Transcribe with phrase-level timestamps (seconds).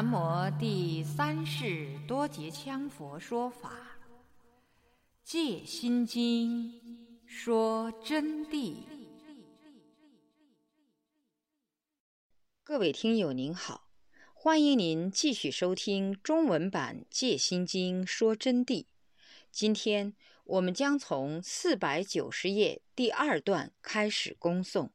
[0.00, 3.72] 南无第三世多杰羌佛说法，
[5.24, 6.70] 《戒心经》
[7.26, 8.76] 说真谛。
[12.62, 13.90] 各位听友您好，
[14.32, 18.86] 欢迎您继续收听中文版《戒心经》说真谛。
[19.50, 24.90] 今天我们将从四百九十页第二段开始恭诵。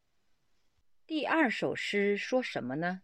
[1.05, 3.01] 第二首诗说什么呢？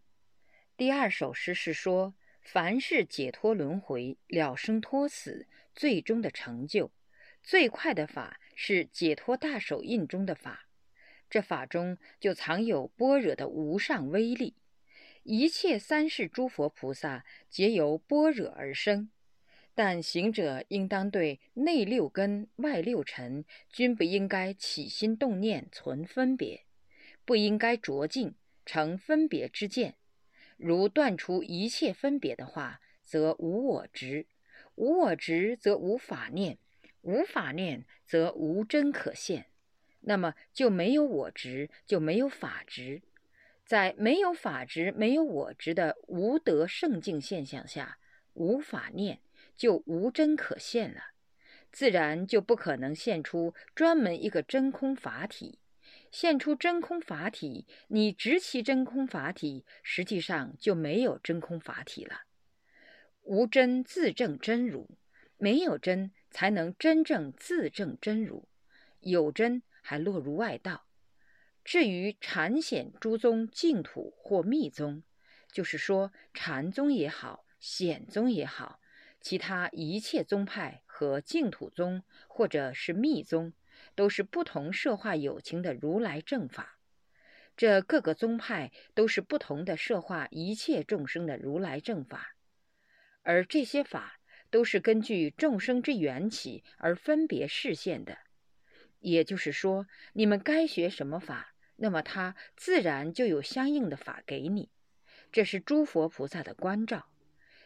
[0.80, 6.90] 第二首诗是说，凡是解脱轮回、了生脱死，最终的成就，
[7.44, 10.70] 最快的法是解脱大手印中的法。
[11.30, 14.56] 这法中就藏有般若的无上威力。
[15.24, 19.10] 一切三世诸佛菩萨皆由般若而生，
[19.76, 26.64] 但行者应当对内六根、外六尘均不应该起心动念存分别，
[27.26, 29.98] 不应该着境成分别之见。
[30.60, 34.26] 如断除一切分别的话，则无我执；
[34.76, 36.58] 无我执，则无法念；
[37.02, 39.46] 无法念，则无真可现。
[40.02, 43.02] 那么就没有我执，就没有法执。
[43.66, 47.98] 在没有法执、没有我执的无德圣境现象下，
[48.34, 49.22] 无法念
[49.56, 51.02] 就无真可现了，
[51.72, 55.60] 自然就不可能现出专门一个真空法体。
[56.12, 62.22] 现出真空法体，你执其真空法体，实际上就没有真空法体了。
[63.24, 64.98] 无真自证真如，
[65.38, 68.48] 没有真才能真正自证真如，
[69.02, 70.88] 有真还落入外道。
[71.64, 75.04] 至于禅显诸宗净土或密宗，
[75.52, 78.80] 就是说禅宗也好，显宗也好，
[79.22, 83.54] 其他一切宗派和净土宗或者是密宗。
[83.96, 86.80] 都是不同社化友情的如来正法，
[87.58, 92.36] 这各个宗派都是不同的社化一切众生的如来正法，
[93.24, 94.20] 而这些法
[94.50, 98.18] 都是根据众生之缘起而分别示现的。
[99.00, 104.70] 也就是说，你们该学什么法，那么他自然就有相应的法给你。
[105.32, 107.10] 这是诸佛菩萨的关照，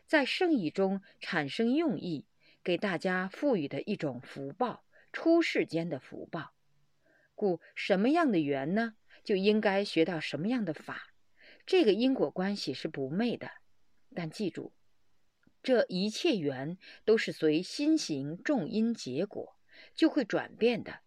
[0.06, 2.28] 在圣意中产生用意，
[2.64, 4.84] 给大家赋予的一种福报。
[5.14, 6.54] 出世间的福报，
[7.36, 11.14] 故什么样的缘呢，就应该学到什么样的法。
[11.66, 13.50] 这个因果关系是不昧的，
[14.14, 14.74] 但记住，
[15.62, 19.56] 这一切缘都是随心行种因结果，
[19.96, 21.00] 就会转变的。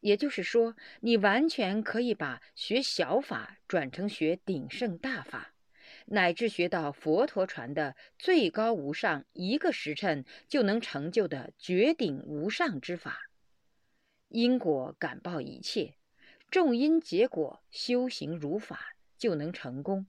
[0.00, 5.54] 也就是说，你完全可以把学小法转成学鼎盛大法，
[6.06, 13.28] 乃至学到佛陀传的最高无上一个时辰就能成就的绝顶无上之法。
[14.32, 15.94] 因果感报一切，
[16.50, 20.06] 种因结果，修行如法就能成功。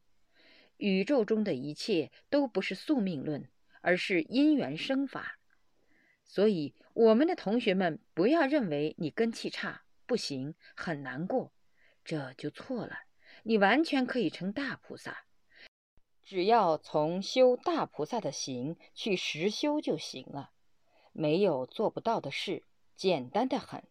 [0.77, 3.49] 宇宙中的一切都不是宿命论，
[3.81, 5.39] 而是因缘生法。
[6.23, 11.51] 所以，我们的同学们不要认为你根气差不行，很难过，
[12.05, 12.99] 这就错了。
[13.43, 15.25] 你完全可以成大菩萨，
[16.23, 20.51] 只要从修大菩萨的行去实修就行了。
[21.11, 22.63] 没有做不到的事，
[22.95, 23.83] 简单的很。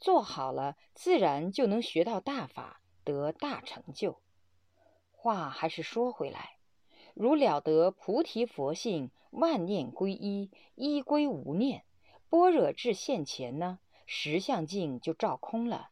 [0.00, 4.20] 做好了，自然就能学到大法，得大成就。
[5.10, 6.58] 话还是说回来，
[7.14, 11.84] 如了得菩提佛性，万念归一，一归无念，
[12.30, 15.90] 般若智现前呢，实相境就照空了。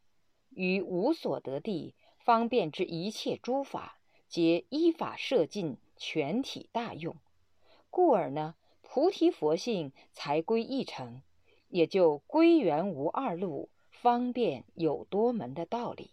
[0.49, 7.17] 于无所得地，方便之一切诸法，皆依法摄尽，全体大用。
[7.89, 11.21] 故而呢，菩提佛性才归一成，
[11.67, 13.69] 也就归元无二路。
[14.01, 16.11] 方便有多门的道理，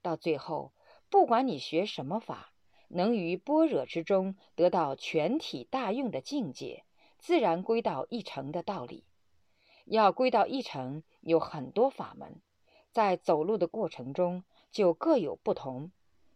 [0.00, 0.72] 到最后，
[1.10, 2.50] 不管你学什么法，
[2.88, 6.84] 能于般若之中得到全体大用的境界，
[7.18, 9.04] 自然归到一成的道理。
[9.84, 12.40] 要归到一成，有很多法门，
[12.90, 15.92] 在走路的过程中就各有不同。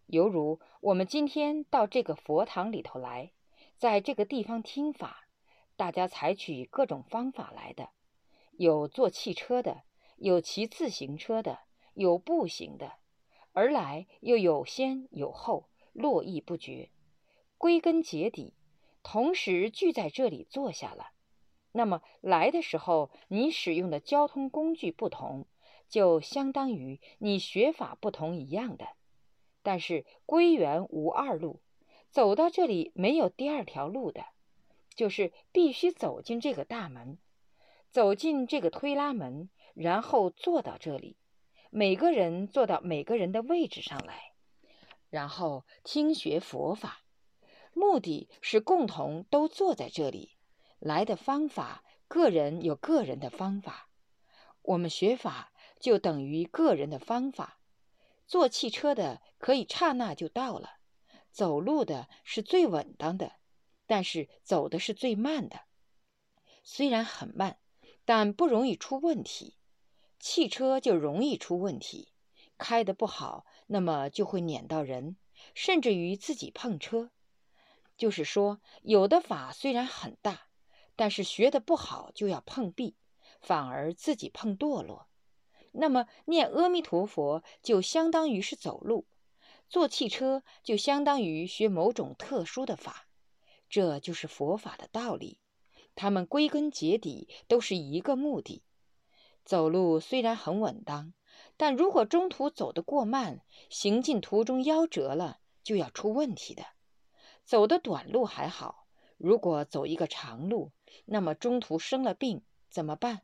[0.06, 3.32] 犹如我们今天到这个佛堂里头来，
[3.78, 5.26] 在这个地方听法，
[5.76, 7.88] 大家采取各种方法来的，
[8.52, 9.82] 有坐汽车的。
[10.22, 11.58] 有骑自行车的，
[11.94, 12.92] 有步行的，
[13.50, 16.90] 而来又有先有后，络绎不绝。
[17.58, 18.54] 归根结底，
[19.02, 21.08] 同时聚在这里坐下了。
[21.72, 25.48] 那么来的时候，你使用的交通工具不同，
[25.88, 28.86] 就相当于你学法不同一样的。
[29.64, 31.60] 但是归元无二路，
[32.10, 34.26] 走到这里没有第二条路的，
[34.94, 37.18] 就是必须走进这个大门，
[37.90, 39.50] 走进这个推拉门。
[39.74, 41.16] 然后坐到这里，
[41.70, 44.32] 每个人坐到每个人的位置上来，
[45.10, 47.04] 然后听学佛法。
[47.74, 50.36] 目的是共同都坐在这里。
[50.78, 53.88] 来的方法，个人有个人的方法。
[54.60, 57.58] 我们学法就等于个人的方法。
[58.26, 60.78] 坐汽车的可以刹那就到了，
[61.30, 63.36] 走路的是最稳当的，
[63.86, 65.60] 但是走的是最慢的。
[66.62, 67.58] 虽然很慢，
[68.04, 69.56] 但不容易出问题。
[70.22, 72.12] 汽车就容易出问题，
[72.56, 75.16] 开得不好，那么就会碾到人，
[75.52, 77.10] 甚至于自己碰车。
[77.96, 80.46] 就是说，有的法虽然很大。
[80.94, 82.94] 但是学的不好就要碰壁，
[83.40, 85.08] 反而自己碰堕落。
[85.72, 89.06] 那么念阿弥陀佛就相当于是走路，
[89.68, 93.08] 坐汽车就相当于学某种特殊的法，
[93.68, 95.38] 这就是佛法的道理。
[95.96, 98.62] 他们归根结底都是一个目的。
[99.44, 101.12] 走路虽然很稳当，
[101.56, 106.64] 但如果中途走得过慢，行进途中夭折了，就要出问题的。
[107.44, 108.86] 走的短路还好，
[109.16, 110.70] 如果走一个长路，
[111.06, 113.22] 那么中途生了病怎么办？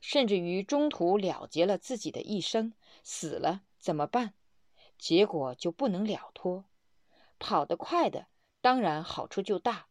[0.00, 2.72] 甚至于中途了结了自己的一生，
[3.02, 4.34] 死了怎么办？
[4.98, 6.64] 结果就不能了脱。
[7.38, 8.26] 跑得快的
[8.60, 9.86] 当然好处就大，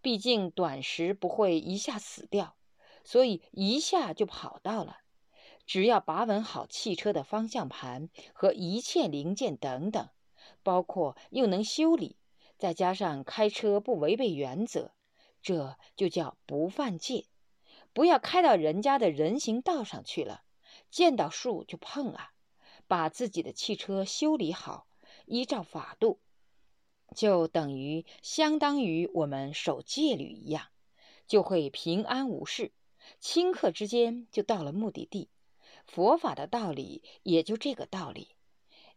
[0.00, 2.56] 毕竟短时不会一下死掉，
[3.04, 4.98] 所以一下就跑到了。
[5.66, 10.08] 只要把稳好汽车的方向盘和一切零件等等，
[10.62, 12.16] 包括又能修理，
[12.56, 14.92] 再加上开车不违背原则。
[15.42, 17.26] 这就叫不犯戒，
[17.92, 20.42] 不要开到人家的人行道上去了，
[20.90, 22.32] 见到树就碰啊！
[22.88, 24.86] 把自己的汽车修理好，
[25.26, 26.20] 依照法度，
[27.14, 30.66] 就等于相当于我们守戒律一样，
[31.26, 32.72] 就会平安无事，
[33.20, 35.28] 顷刻之间就到了目的地。
[35.86, 38.36] 佛法的道理也就这个道理，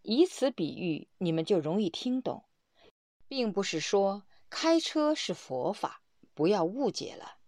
[0.01, 2.45] 以此比喻，你们就容易听懂，
[3.27, 6.03] 并不是说开车是佛法。
[6.33, 7.39] 不要误解了，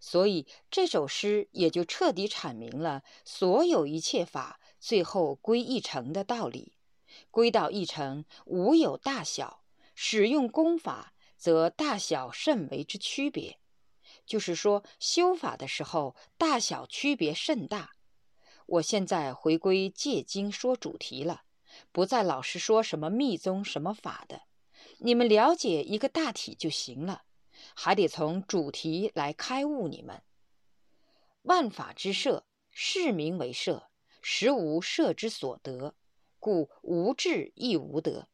[0.00, 6.76] 所以这首诗也就彻底阐明了所有一切法最后归一成的道理。
[7.30, 9.62] 归到一成，无有大小，
[9.94, 13.60] 使用功法则大小甚为之区别。
[14.26, 17.92] 就是说，修法的时候，大小区别甚大。
[18.72, 21.42] 我现在回归借经说主题了，
[21.90, 24.44] 不再老是说什么密宗什么法的，
[24.96, 27.24] 你们了解一个大体就行了。
[27.74, 30.22] 还得从主题来开悟你们。
[31.42, 33.90] 万法之设，是名为设，
[34.22, 35.94] 实无设之所得，
[36.40, 38.28] 故无智亦无得。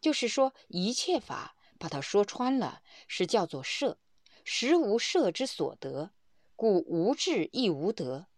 [0.00, 3.98] 就是说，一切法把它说穿了，是叫做设，
[4.44, 6.12] 实无设之所得，
[6.54, 8.28] 故无智亦无得。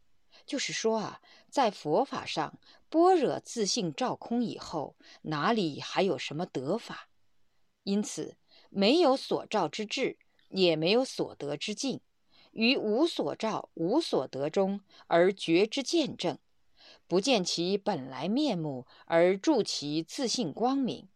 [0.46, 1.20] 就是说啊，
[1.50, 2.58] 在佛法上，
[2.88, 7.08] 般若自性照空以后，哪里还有什么得法？
[7.82, 8.36] 因此，
[8.70, 10.18] 没有所照之智。
[10.50, 12.00] 也没有所得之境，
[12.52, 16.38] 于无所照、无所得中而觉之见证，
[17.08, 21.08] 不见其本来面目而助其自性光明。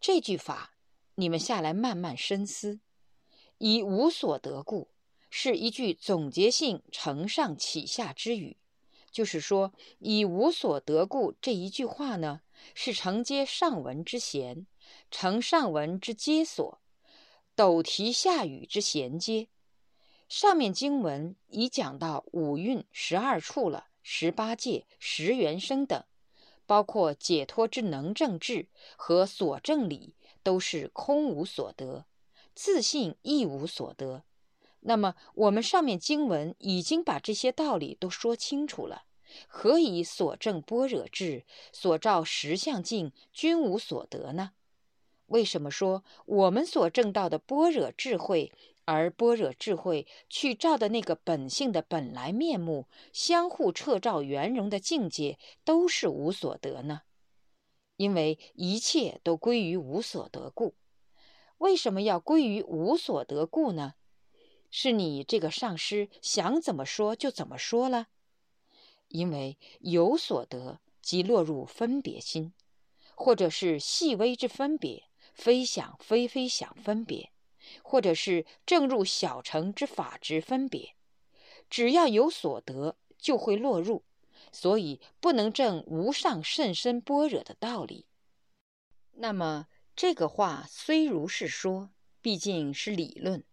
[0.00, 0.74] 这句法，
[1.14, 2.80] 你们下来慢慢深思。
[3.58, 4.88] 以无所得故，
[5.38, 8.56] 是一句总结性承上启下之语。
[9.10, 12.40] 就是说，以无所得故这一句话呢，
[12.74, 14.66] 是承接上文之衔，
[15.10, 16.80] 承上文之接所。
[17.54, 19.48] 斗提下语之衔接，
[20.26, 26.02] 上面经文已讲到五蕴十二处了，十八界、十元生等，
[26.64, 32.06] 包括解脱之能证智和所证理，都是空无所得，
[32.54, 34.22] 自信亦无所得。
[34.88, 39.02] 那么我们上面经文已经把这些道理都说清楚了，
[39.48, 44.52] 何以所证般若智、所照实相境均无所得呢？
[45.26, 48.52] 为什么说我们所证到的般若智慧，
[48.84, 57.02] 而般若智慧去照的那个本性的本来面目，相互彻照圆融的境界，都是无所得呢？
[57.96, 60.74] 因为一切都归于无所得故。
[61.58, 63.94] 为什么要归于无所得故呢？
[64.70, 68.08] 是你这个上师想怎么说就怎么说了。
[69.08, 72.52] 因为有所得，即落入分别心，
[73.14, 75.04] 或者是细微之分别。
[75.34, 77.30] 非想非非想分别，
[77.82, 80.94] 或者是正入小乘之法执分别，
[81.68, 84.02] 只要有所得，就会落入，
[84.50, 88.06] 所以不能证无上甚深般若的道理。
[89.12, 91.90] 那么这个话虽如是说，
[92.22, 93.44] 毕竟是理论，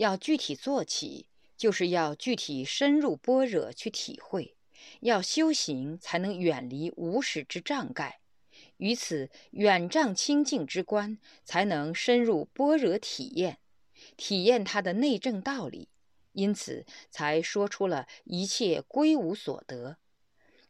[0.00, 1.26] 要具体做起，
[1.58, 4.56] 就是要具体深入般若去体会，
[5.00, 8.20] 要修行才能远离无始之障盖。
[8.78, 13.58] 于此远障清净之观，才能深入般若体验，
[14.16, 15.90] 体验它的内证道理。
[16.32, 19.98] 因此，才说出了一切归无所得。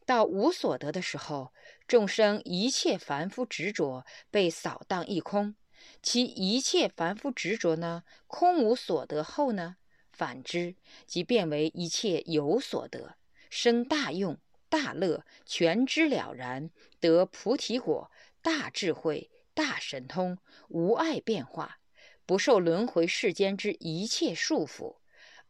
[0.05, 1.53] 到无所得的时候，
[1.87, 5.55] 众生一切凡夫执着被扫荡一空，
[6.03, 9.77] 其一切凡夫执着呢，空无所得后呢，
[10.13, 10.75] 反之
[11.07, 13.17] 即变为一切有所得，
[13.49, 18.11] 生大用、大乐、全知了然，得菩提果、
[18.43, 21.79] 大智慧、大神通，无碍变化，
[22.25, 24.97] 不受轮回世间之一切束缚。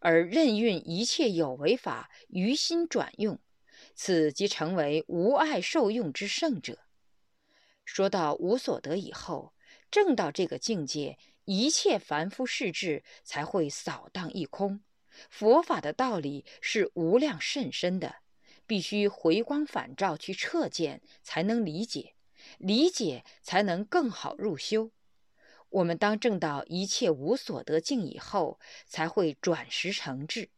[0.03, 3.39] 而任运一切有为法于心转用，
[3.95, 6.79] 此即成为无碍受用之圣者。
[7.85, 9.53] 说到无所得以后，
[9.91, 14.81] 正到这个境界，一切凡夫世智才会扫荡一空。
[15.29, 18.17] 佛法的道理是无量甚深的，
[18.67, 22.15] 必须回光返照去彻见，才能理解，
[22.59, 24.93] 理解才能更好入修。
[25.71, 30.51] 我们当证到一切无所得境以后，才会转识成智。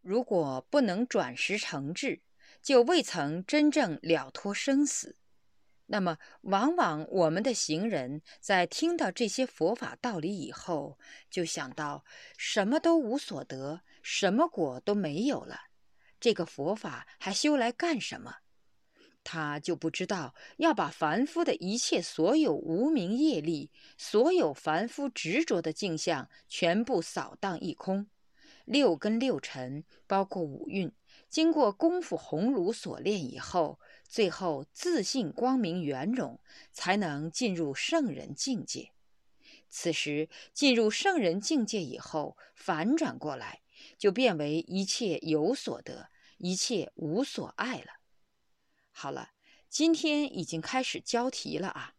[0.00, 2.20] 如果不能转识成智，
[2.62, 5.16] 就未曾真正了脱生死。
[5.90, 10.98] 那么，往往我们的行人在听到这些佛法道理以后，
[11.30, 12.04] 就想到
[12.36, 15.58] 什么都无所得，什么果都没有了，
[16.20, 18.36] 这个佛法还修来干什么？
[19.24, 28.08] 他就不知道要把凡夫的一切所有无名业力，所有凡夫执着的镜像全部扫荡一空。
[28.66, 30.92] 六根六尘，包括五蕴，
[31.30, 36.40] 经过功夫红炉所炼以后，最后自信光明圆融，
[36.72, 38.92] 才能进入圣人境界。
[39.68, 43.60] 此时进入圣人境界以后，反转过来，
[43.98, 48.00] 就变为一切有所得，一切无所爱了。
[48.90, 49.32] 好了，
[49.68, 51.94] 今天已经开始教题了啊，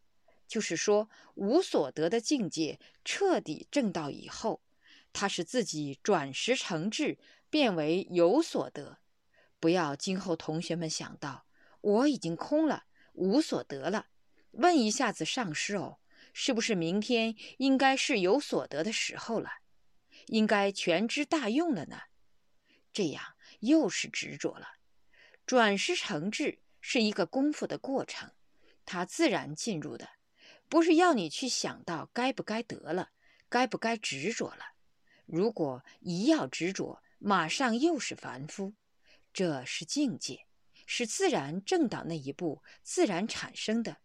[0.47, 4.61] 就是说无所得的境界彻底证到以后，
[5.13, 7.19] 他是自己转识成智，
[7.51, 8.97] 变为有所得。
[9.59, 11.45] 不要今后同学们想到
[11.81, 14.07] 我已经空了，无所得了，
[14.51, 15.99] 问一下子上师哦，
[16.33, 19.49] 是不是明天应该是有所得的时候了，
[20.27, 22.01] 应该全知大用了呢？
[22.91, 24.67] 这样又是执着了，
[25.45, 26.59] 转识成智。
[26.81, 28.31] 是一个功夫的过程，
[28.85, 30.07] 它自然进入的，
[30.69, 33.09] 不是要你去想到该不该得了，
[33.49, 34.63] 该不该执着了。
[35.25, 38.75] 如果一要执着，马上又是凡夫。
[39.33, 40.45] 这是境界，
[40.91, 43.97] 是自然正到那一步自然产生的，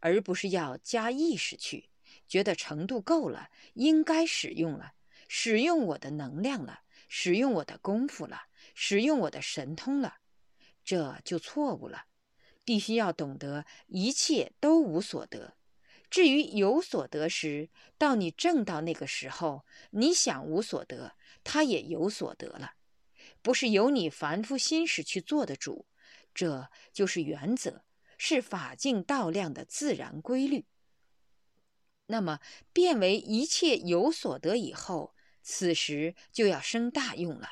[0.00, 1.90] 而不是要加意识去，
[2.26, 4.94] 觉得程度够了，应该使用了，
[5.28, 10.20] 使用我的能量了，使用我的功夫了，使用我的神通了，
[10.82, 12.06] 这就错误了。
[12.64, 15.58] 必须要懂得一切都无所得，
[16.08, 21.12] 至于有所得时，到你正到那个时候，你想无所得，
[21.44, 22.72] 他也有所得了，
[23.42, 25.84] 不是由你凡夫心识去做的主，
[26.34, 27.84] 这就是原则，
[28.18, 30.66] 是法境道量的自然规律。
[32.06, 32.40] 那么
[32.72, 37.48] 变为一切有所得以后，此时就要生大用了。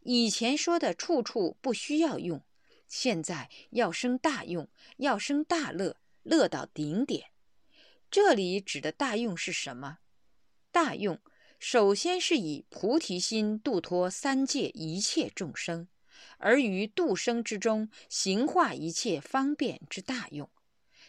[0.00, 2.42] 以前说的处处不需要用。
[2.88, 7.30] 现在要生大用，要生大乐，乐到顶点。
[8.10, 9.98] 这里指的大用是什么？
[10.70, 11.20] 大用
[11.58, 15.88] 首先是以菩提心度脱三界一切众生，
[16.38, 20.50] 而于度生之中行化一切方便之大用。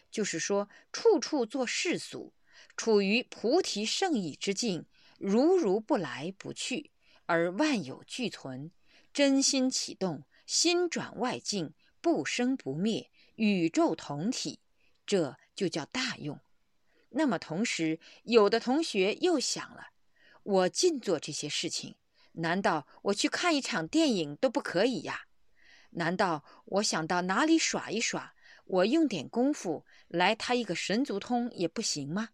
[0.10, 2.34] 就是说，处处做世俗，
[2.76, 4.86] 处于菩提圣意之境，
[5.20, 6.92] 如如不来不去，
[7.26, 8.72] 而万有俱存，
[9.14, 10.24] 真心启动。
[10.46, 14.62] 心转外境，不生不灭，宇宙同体，
[15.06, 16.40] 这就叫大用。
[17.10, 19.88] 那么同时，有的同学又想了：
[20.44, 21.98] 我尽做这些事情，
[22.38, 25.22] 难道我去看一场电影都不可以呀？
[25.92, 32.30] 难道我想到哪里耍一耍，我用点功夫来他一个神足通也不行吗？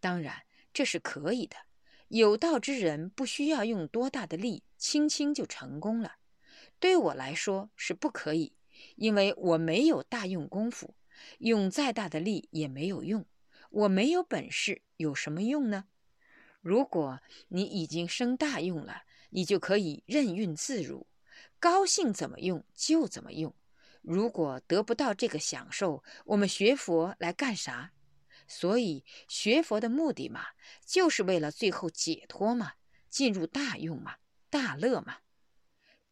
[0.00, 0.42] 当然，
[0.72, 1.56] 这是可以的。
[2.08, 6.16] 有道之人不需要用多大的力，轻轻就成功了。
[6.80, 8.56] 对我来说是不可以，
[8.96, 10.94] 因为我没有大用功夫，
[11.38, 13.24] 用再大的力也没有用。
[13.70, 15.84] 我没有本事，有什么用呢？
[16.64, 21.06] 如果你已经生大用了，你就可以任运自如，
[21.60, 23.54] 高兴怎么用就怎么用。
[24.00, 27.92] 如果得不到这个享受，我们学佛来干啥？
[28.48, 30.46] 所以学佛的目的嘛，
[30.86, 32.72] 就是为了最后解脱嘛，
[33.10, 34.16] 进入大用嘛，
[34.48, 35.18] 大乐嘛。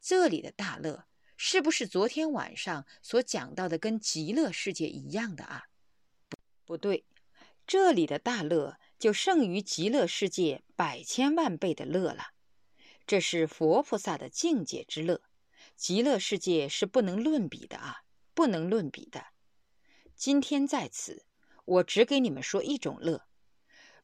[0.03, 1.07] 这里的大乐
[1.39, 5.69] 是不是昨天晚上所讲到的跟极乐世界一样的啊？
[6.29, 7.07] 不，不对，
[7.67, 12.27] 这里的大乐就胜于极乐世界百千万倍的乐了。
[13.05, 15.23] 这是佛菩萨的境界之乐，
[15.75, 19.25] 极乐世界是不能论比的啊，不能论比的。
[20.15, 21.27] 今天在此，
[21.65, 23.27] 我只给你们说一种乐。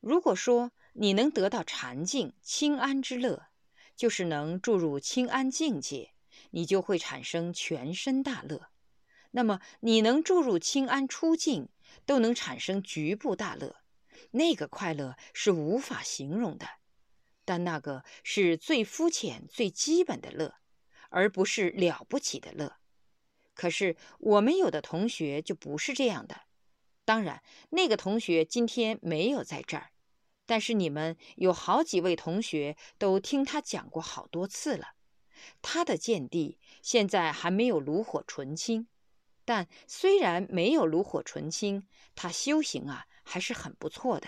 [0.00, 3.46] 如果说你能得到禅境清安之乐，
[3.94, 6.12] 就是能注入清安境界，
[6.50, 8.66] 你就会产生全身大乐。
[9.30, 11.68] 那么你能注入清安出境，
[12.04, 13.76] 都能产生局部大乐，
[14.32, 16.66] 那个快乐是无法形容的。
[17.44, 20.56] 但那个是最肤浅、最基本的乐，
[21.08, 22.76] 而不是了不起的乐。
[23.54, 26.42] 可是我们有的同学就不是这样的。
[27.04, 29.90] 当然，那个同学今天没有在这儿。
[30.44, 34.94] 但是你们有好几位同学都听他讲过好多次了，
[35.60, 38.88] 他的见地现在还没有炉火纯青，
[39.44, 44.26] 但虽然没有炉火纯青，他修行啊还是很不错的，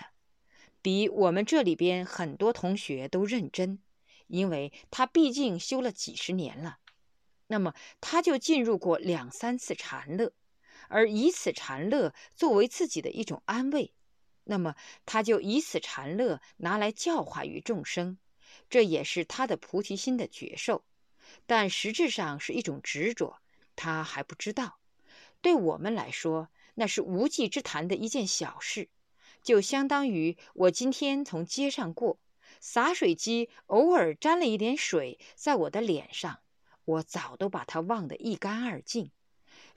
[0.79, 3.79] 比我们这里边很多同学都认真，
[4.27, 6.77] 因为他毕竟修了几十年了，
[7.47, 10.33] 那么他就进入过两三次禅乐，
[10.87, 13.91] 而以此禅乐作为自己的一种安慰。
[14.43, 14.75] 那么
[15.07, 18.19] 他就以此禅乐拿来教化于众生，
[18.69, 20.85] 这也是他的菩提心的觉受，
[21.47, 23.41] 但实质上是一种执着，
[23.75, 24.77] 他还不知道。
[25.41, 28.89] 对我们来说，那是无稽之谈的一件小事，
[29.43, 32.19] 就相当于我今天从街上过，
[32.59, 36.39] 洒水机偶尔沾了一点水在我的脸上，
[36.85, 39.11] 我早都把它忘得一干二净。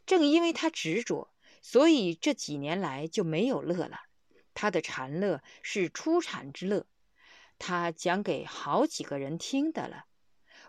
[0.07, 1.33] 正因为他执着，
[1.63, 4.03] 所以这几年来就没有乐了。
[4.53, 6.87] 他的禅乐是初禅之乐，
[7.59, 10.05] 他讲给好几个人听的了。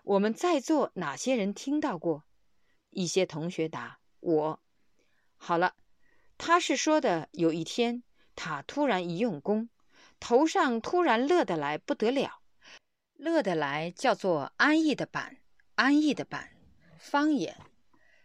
[0.04, 2.24] 我们在座哪些人听到过？
[2.92, 4.60] 一些同学答：“我。”
[5.36, 5.76] 好了，
[6.38, 8.04] 他是说的，有一天
[8.36, 9.70] 他突然一用功，
[10.20, 12.42] 头上突然乐得来不得了，
[13.16, 15.38] 乐得来叫做安逸的板，
[15.76, 16.56] 安逸的板，
[17.00, 17.58] 方言，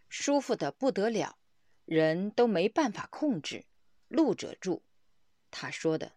[0.09, 1.37] 舒服的不得了，
[1.85, 3.65] 人都没办法控制。
[4.07, 4.83] 路者住。
[5.49, 6.13] 他说的，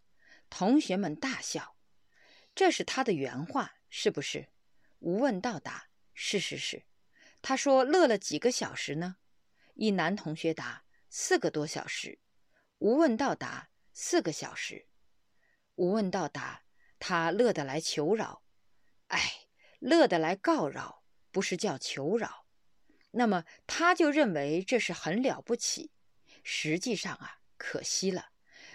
[0.50, 1.76] 同学们大笑。
[2.54, 4.48] 这是他的原话，是不是？
[5.00, 6.84] 无问到答，是是是。
[7.42, 9.16] 他说乐了几个小时呢？
[9.74, 10.83] 一男同学答：
[11.16, 12.18] 四个多小时。
[12.78, 14.88] 无问到达：四个小时。
[15.76, 16.64] 无问到达：
[16.98, 18.42] 他乐得来求饶。
[19.06, 19.46] 哎，
[19.78, 22.46] 乐得来告饶，不是叫求饶。
[23.12, 25.92] 那么他就认为这是很了不起。
[26.42, 28.30] 实际上啊，可惜了。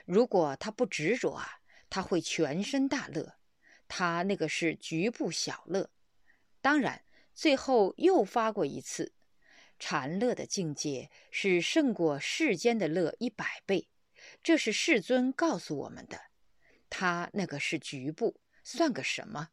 [0.06, 3.36] 如果他不执着啊，他会全身大乐。
[3.90, 5.92] 他那个是局部小乐。
[6.62, 9.12] 当然，最后又发过一次，
[9.80, 13.88] 禅乐的境界是胜过世间的乐一百倍。
[14.44, 16.20] 这是世尊告诉我们的。
[16.90, 19.50] 他那个是局部，算个什么？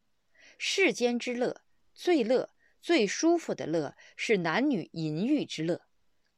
[0.59, 1.63] 世间之乐，
[1.95, 5.83] 最乐、最舒服的乐是男女淫欲之乐。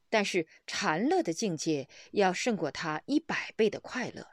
[0.09, 4.29] 但是禅乐的境界要胜过他一百倍的快乐，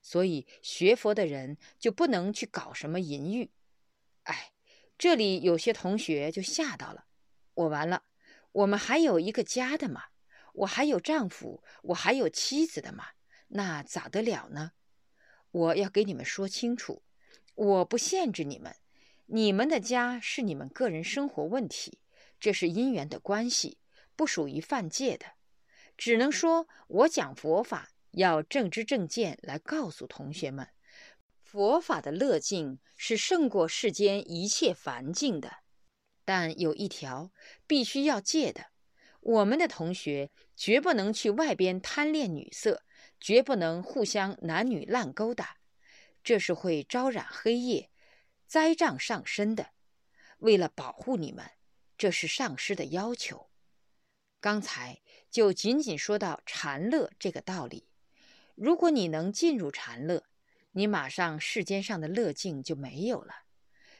[0.00, 3.50] 所以学佛的人就不能去搞什么淫欲。
[4.22, 4.52] 哎，
[4.96, 7.06] 这里有些同学就吓到了，
[7.54, 8.04] 我完了，
[8.52, 10.04] 我们还有一个家的嘛，
[10.52, 13.08] 我还有丈夫，我还有妻子的嘛，
[13.48, 14.72] 那咋得了呢？
[15.50, 17.02] 我要给你们说清楚，
[17.54, 18.76] 我不限制你们，
[19.26, 21.98] 你们的家是你们个人生活问题，
[22.38, 23.78] 这是因缘的关系。
[24.16, 25.26] 不属于犯戒的，
[25.96, 30.66] 只能说我讲佛法要正知正见来告诉同学们，
[31.44, 35.58] 佛法的乐境是胜过世间一切凡境的。
[36.28, 37.30] 但有一条
[37.66, 38.66] 必须要戒的，
[39.20, 42.82] 我们的同学绝不能去外边贪恋女色，
[43.18, 45.56] 绝不能互相男女滥勾搭，
[46.22, 47.88] 这是会招染黑夜、
[48.46, 49.70] 灾障上身的。
[50.40, 51.52] 为了保护你们，
[51.96, 53.48] 这是上师的要求。
[54.38, 57.88] 刚才就仅仅说到禅乐这个道理。
[58.54, 60.24] 如果你能进入禅乐，
[60.72, 63.47] 你马上世间上的乐境就没有了。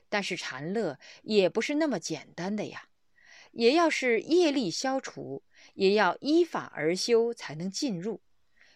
[0.09, 2.89] 但是禅乐也不是那么简单的呀，
[3.53, 5.43] 也要是业力消除，
[5.75, 8.21] 也要依法而修才能进入。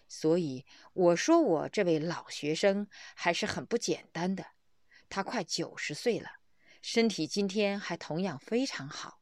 [0.09, 4.47] 所以我说我这位老学生还是很不简单的。
[5.09, 6.29] 他快九十岁了，
[6.83, 9.21] 身体今天还同样非常好。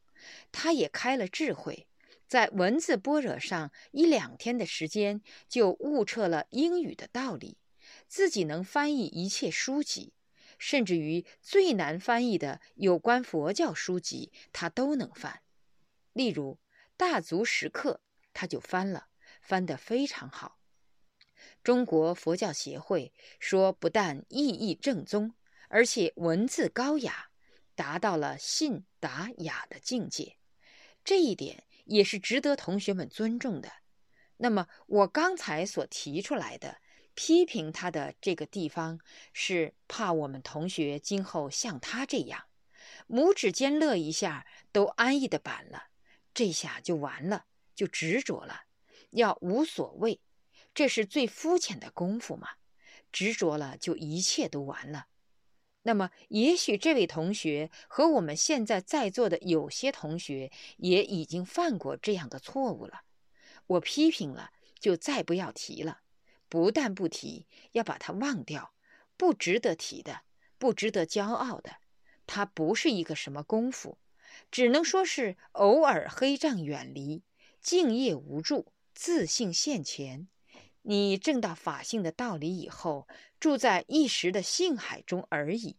[0.51, 1.87] 他也开了智慧。
[2.27, 7.57] 在文字般若上一两天的时间，就悟彻了英语的道理，
[8.07, 10.13] 自己能翻译一切书籍，
[10.61, 15.41] 甚至于最难翻译的有关佛教书籍，他都能翻。
[16.13, 16.59] 例如
[16.95, 19.07] “大足石刻”，他就翻了，
[19.41, 20.59] 翻得非常好。
[21.63, 25.33] 中国佛教协会说，不但意义正宗，
[25.67, 27.31] 而且文字高雅，
[27.73, 30.37] 达到了信达雅的境界。
[31.03, 33.71] 这一点也是值得同学们尊重的。
[34.37, 36.77] 那么，我刚才所提出来的
[37.13, 38.99] 批评他的这个地方，
[39.33, 42.45] 是怕我们同学今后像他这样，
[43.07, 45.85] 拇指尖乐一下都安逸的板了，
[46.33, 47.45] 这下就完了，
[47.75, 48.63] 就执着了，
[49.11, 50.21] 要无所谓。
[50.73, 52.47] 这是最肤浅的功夫嘛？
[53.11, 55.07] 执着了就一切都完了。
[55.83, 63.01] 那么，也许这位同学和我们现在在座的有些同学也已经犯过这样的错误了。
[63.65, 66.00] 我批评了，就再不要提了。
[66.51, 68.73] 不但不提，要把它忘掉，
[69.15, 70.23] 不值得提的，
[70.57, 71.77] 不值得骄傲的。
[72.27, 73.97] 它不是一个什么功夫，
[74.51, 77.23] 只能说是偶尔黑障远离，
[77.61, 80.27] 敬业无助，自信现前。
[80.81, 83.07] 你证到法性的道理以后，
[83.39, 85.77] 住在一时的性海中而已，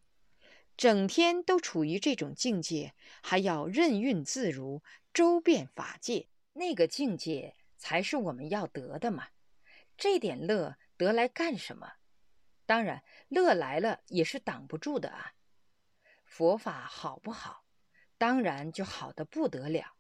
[0.79, 4.83] 整天都处于这种境界，还要任运自如，
[5.13, 9.27] 周遍法界，那个境界才是我们要得的嘛。
[9.97, 11.95] 这点乐得来干什么？
[12.67, 15.35] 当然，乐来了也是挡不住的啊。
[16.25, 17.65] 佛法好不好？
[18.17, 19.97] 当然就好的不得了，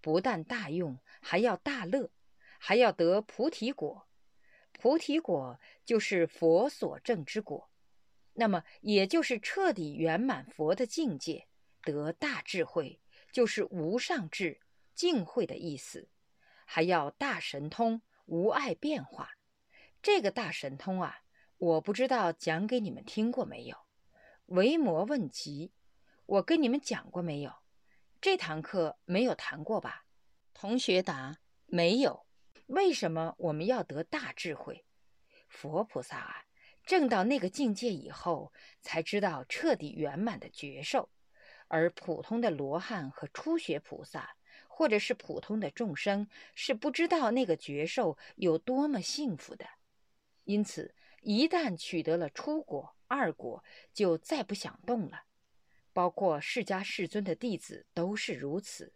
[0.00, 2.10] 不但大用，还要大乐，
[2.58, 4.08] 还要得菩提果。
[4.72, 7.70] 菩提果就是佛所证之果，
[8.34, 11.46] 那么也就是彻底圆满佛的境界，
[11.82, 13.00] 得大智慧，
[13.32, 14.60] 就是无上智
[14.94, 16.08] 净慧的意思。
[16.64, 19.30] 还要大神通，无碍变化。
[20.00, 21.18] 这个大神通啊，
[21.58, 23.76] 我不知道讲给你们听过没有？
[24.46, 25.72] 维摩问疾，
[26.26, 27.52] 我跟你们讲过没有？
[28.20, 30.04] 这堂课没有谈过吧？
[30.54, 32.24] 同学答：没有。
[32.66, 34.84] 为什么我们要得大智慧？
[35.48, 36.44] 佛菩萨啊，
[36.84, 41.08] 证到那个境界以后，才知道彻底圆满的觉受；
[41.66, 44.36] 而普通的罗汉和初学菩萨，
[44.80, 49.66] 或者是普通的众生，是不知道那个觉受有多么幸福的。
[50.44, 53.62] 因此，一旦取得了初果、二果，
[53.92, 55.24] 就再不想动了。
[55.92, 58.94] 包括释迦世尊的弟子都是如此，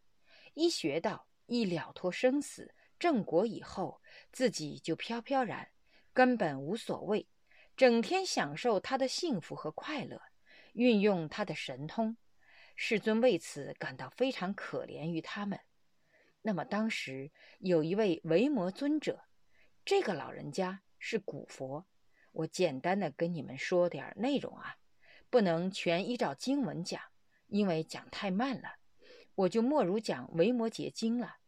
[0.54, 2.74] 一学到，一了脱生死。
[2.98, 4.00] 正果以后，
[4.32, 5.68] 自己就飘飘然，
[6.14, 7.28] 根本无所谓，
[7.76, 10.22] 整天享受他的幸福和快乐，
[10.72, 12.16] 运用他的神通。
[12.74, 15.60] 世尊为此感到非常可怜于他们。
[16.46, 19.24] 那么当时有一位维摩尊者，
[19.82, 21.86] 这个老人家是古佛，
[22.32, 24.76] 我简单的跟你们说点内容啊，
[25.30, 27.00] 不能全依照经文讲，
[27.46, 28.76] 因为讲太慢了，
[29.34, 31.38] 我就莫如讲维摩诘经了。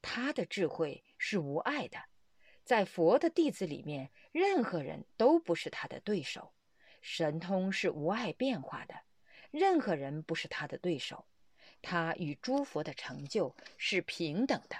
[0.00, 1.98] 他的智慧是无碍的，
[2.62, 6.52] 在佛的弟子里面，任何人都不是他的对手。
[7.02, 8.94] 神通是无碍变化的，
[9.50, 11.26] 任何人不是他的对手。
[11.82, 14.76] 他与诸佛的成就是平等的。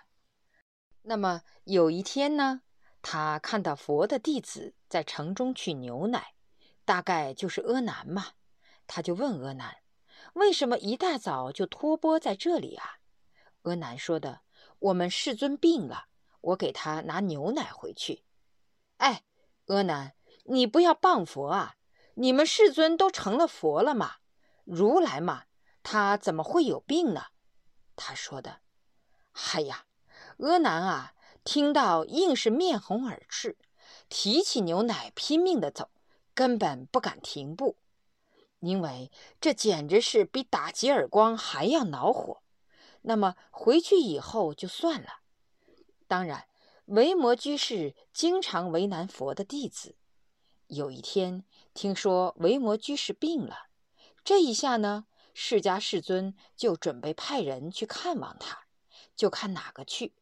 [1.03, 2.63] 那么有一天呢，
[3.03, 6.35] 他看到佛的弟子在城中取牛奶，
[6.85, 8.33] 大概就是阿难嘛，
[8.87, 9.79] 他就问阿难
[10.35, 12.99] ：“为什么一大早就托钵在这里啊？”
[13.63, 14.41] 阿难说的。
[14.79, 16.07] 我们世尊病了，
[16.41, 18.25] 我给他拿牛奶回去。
[18.97, 19.25] 哎，
[19.67, 21.77] 阿难，你不要谤佛啊！
[22.15, 24.17] 你们世尊都成了佛了嘛？
[24.65, 25.45] 如来嘛，
[25.83, 27.27] 他怎么会有病呢？
[27.97, 28.61] 他说的。
[29.53, 29.87] 哎呀，
[30.39, 31.15] 阿难啊，
[31.45, 33.57] 听到硬是面红耳赤，
[34.09, 35.91] 提起牛奶拼命的走，
[36.35, 37.77] 根本不敢停步，
[38.59, 42.43] 因为这简直是比打几耳光还要恼火。
[43.03, 45.21] 那么回去以后就算了。
[46.07, 46.49] 当然，
[46.87, 49.97] 维摩居士经常为难佛的弟子。
[50.67, 53.69] 有一天听说维摩居士病了，
[54.23, 55.07] 这一下呢，
[55.43, 58.67] 释迦世尊就准备派人去看望他，
[59.17, 60.13] 就看哪个去。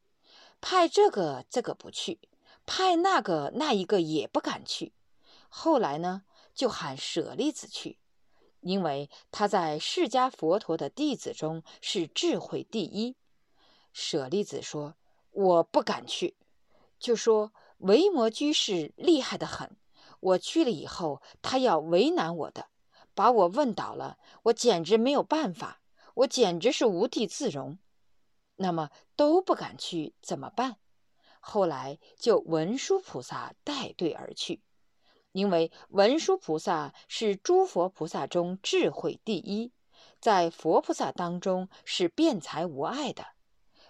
[0.61, 2.21] 派这个这个不去，
[2.65, 4.93] 派那个那一个也不敢去。
[5.49, 6.23] 后来呢，
[6.55, 7.99] 就喊舍利子去。
[8.61, 13.17] 因为他在释迦佛陀的弟子中是智慧第一，
[13.93, 14.95] 舍利子说
[15.33, 16.37] ：“我不敢去。”
[17.01, 19.77] 就说维摩居士厉害的很，
[20.21, 22.69] 我去了以后，他要为难我的，
[23.19, 25.81] 把我问倒了，我简直没有办法，
[26.15, 27.77] 我简直是无地自容。
[28.55, 30.77] 那么都不敢去，怎么办？
[31.41, 34.63] 后来就文殊菩萨带队而去。
[35.33, 39.73] 因为文殊菩萨是诸佛菩萨中智慧第一，
[40.21, 43.27] 在佛菩萨当中是辩才无碍的。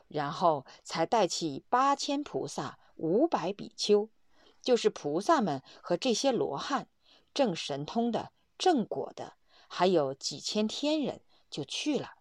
[0.06, 4.08] 然后才带起八千菩萨、五百比丘，
[4.62, 6.88] 就是菩萨们和这些罗汉、
[7.34, 9.36] 正神通的、正果的，
[9.68, 12.16] 还有几千天人，就去了。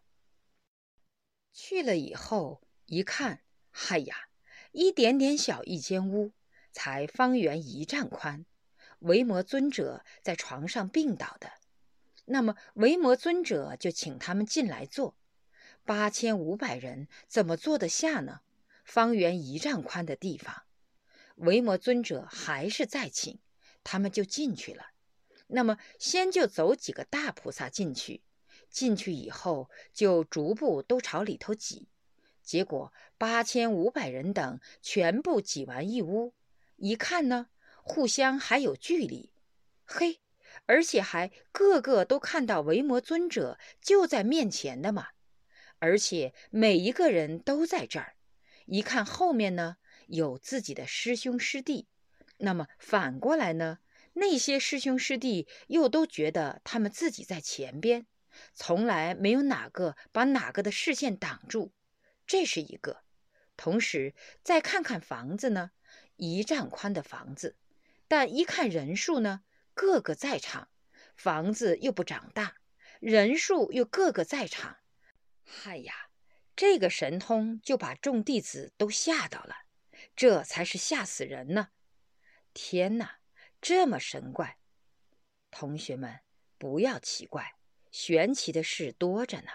[1.51, 4.29] 去了以后一看，嗨呀，
[4.71, 6.31] 一点点小一间屋，
[6.71, 8.45] 才方圆一丈宽，
[8.99, 11.53] 维摩尊者在床上病倒的。
[12.25, 15.17] 那么维摩尊者就请他们进来坐。
[15.83, 18.41] 八千五百人怎么坐得下呢？
[18.83, 20.63] 方圆一丈宽的地方，
[21.35, 23.39] 维摩尊者还是再请，
[23.83, 24.91] 他们就进去了。
[25.47, 28.21] 那么先就走几个大菩萨进去，
[28.69, 31.87] 进去以后就逐步都朝里头挤，
[32.43, 36.33] 结果八千五百人等全部挤完一屋，
[36.75, 37.47] 一看呢，
[37.81, 39.31] 互相还有距离，
[39.85, 40.19] 嘿，
[40.65, 45.07] 而且还个个都看到维摩尊者就在面前的嘛。
[45.79, 48.15] 而且每一个人都在这儿，
[48.65, 51.87] 一看后面呢有自己的师兄师弟，
[52.37, 53.79] 那么反过来呢，
[54.19, 58.07] 那些师兄师弟又都觉得他们自己在前边，
[58.53, 61.71] 从来没有哪个把哪个的视线挡住，
[62.25, 63.03] 这是一个。
[63.55, 65.71] 同时再看看房子呢，
[66.15, 67.57] 一丈宽的房子，
[68.07, 69.41] 但一看人数呢，
[69.73, 70.69] 个个在场，
[71.15, 72.57] 房子又不长大，
[72.99, 74.77] 人数又个个在场。
[75.43, 76.09] 嗨呀，
[76.55, 79.55] 这个神通就把众弟子都吓到了，
[80.15, 81.69] 这才是吓死人呢！
[82.53, 83.16] 天哪，
[83.61, 84.57] 这么神怪！
[85.49, 86.19] 同学们
[86.57, 87.55] 不要奇怪，
[87.91, 89.49] 玄奇的事多着呢。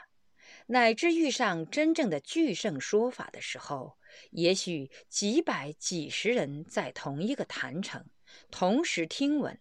[0.66, 3.96] 乃至遇上真正的巨圣说法的时候，
[4.30, 8.06] 也许几百、几十人在同一个坛城，
[8.50, 9.60] 同时听闻，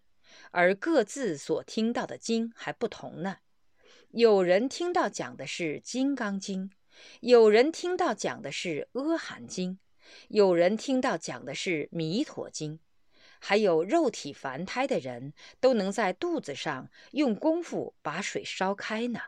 [0.52, 3.38] 而各自所听到的经还不同呢。
[4.10, 6.70] 有人听到讲的是《金刚经》，
[7.22, 9.74] 有人听到讲的是《阿含经》，
[10.28, 12.78] 有人听到讲的是《弥陀经》，
[13.44, 19.20] 还有肉体凡胎的人都能在肚子上用功夫把水烧开呢。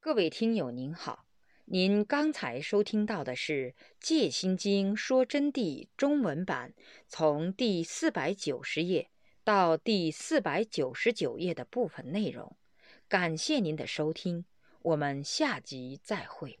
[0.00, 1.26] 各位听友您好。
[1.68, 6.74] 您刚才收听到的是《戒心经说真谛》中文版，
[7.08, 9.10] 从第四百九十页
[9.42, 12.56] 到第四百九十九页的部分内容。
[13.08, 14.44] 感谢您的收听，
[14.82, 16.60] 我们下集再会。